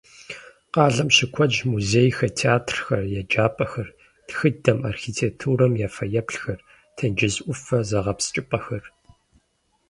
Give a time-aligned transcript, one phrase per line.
[0.73, 3.87] Къалэм щыкуэдщ музейхэр, театрхэр, еджапӀэхэр,
[4.27, 6.59] тхыдэм, архитектурэм я фэеплъхэр,
[6.95, 8.83] тенджыз Ӏуфэ зыгъэпскӀыпӀэхэр.